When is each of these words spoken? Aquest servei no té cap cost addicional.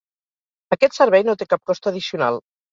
Aquest 0.77 0.97
servei 1.01 1.27
no 1.29 1.37
té 1.43 1.49
cap 1.53 1.65
cost 1.71 1.93
addicional. 1.95 2.45